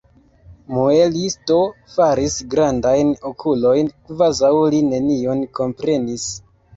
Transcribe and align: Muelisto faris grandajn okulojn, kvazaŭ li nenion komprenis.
Muelisto 0.75 1.57
faris 1.95 2.37
grandajn 2.53 3.11
okulojn, 3.31 3.91
kvazaŭ 4.07 4.49
li 4.75 4.81
nenion 4.87 5.45
komprenis. 5.61 6.25